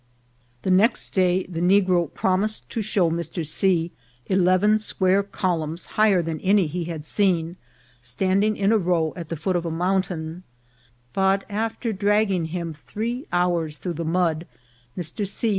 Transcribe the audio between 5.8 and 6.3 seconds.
higher